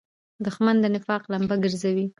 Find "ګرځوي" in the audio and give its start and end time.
1.63-2.05